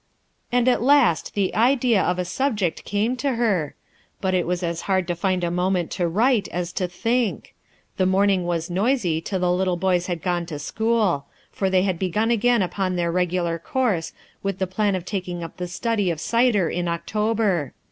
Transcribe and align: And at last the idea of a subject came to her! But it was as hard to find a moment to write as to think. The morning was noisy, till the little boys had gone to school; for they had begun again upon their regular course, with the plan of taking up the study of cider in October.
And 0.51 0.67
at 0.67 0.81
last 0.81 1.35
the 1.35 1.53
idea 1.55 2.01
of 2.01 2.17
a 2.17 2.25
subject 2.25 2.83
came 2.85 3.15
to 3.17 3.33
her! 3.33 3.75
But 4.19 4.33
it 4.33 4.47
was 4.47 4.63
as 4.63 4.81
hard 4.89 5.07
to 5.07 5.15
find 5.15 5.43
a 5.43 5.51
moment 5.51 5.91
to 5.91 6.07
write 6.07 6.47
as 6.47 6.73
to 6.73 6.87
think. 6.87 7.53
The 7.97 8.07
morning 8.07 8.45
was 8.47 8.67
noisy, 8.67 9.21
till 9.21 9.37
the 9.41 9.51
little 9.51 9.77
boys 9.77 10.07
had 10.07 10.23
gone 10.23 10.47
to 10.47 10.57
school; 10.57 11.27
for 11.51 11.69
they 11.69 11.83
had 11.83 11.99
begun 11.99 12.31
again 12.31 12.63
upon 12.63 12.95
their 12.95 13.11
regular 13.11 13.59
course, 13.59 14.11
with 14.41 14.57
the 14.57 14.65
plan 14.65 14.95
of 14.95 15.05
taking 15.05 15.43
up 15.43 15.57
the 15.57 15.67
study 15.67 16.09
of 16.09 16.19
cider 16.19 16.67
in 16.67 16.87
October. 16.87 17.75